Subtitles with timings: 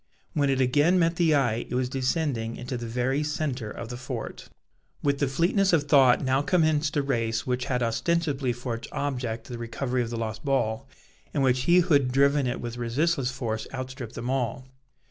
[0.33, 3.97] When it again met the eye, it was descending into the very centre of the
[3.97, 4.49] fort.
[5.03, 9.43] With the fleetness of thought now commenced a race which had ostensibly for its object
[9.45, 10.87] the recovery of the lost ball,
[11.35, 14.65] and in which he who had driven it with resistless force outstripped them all.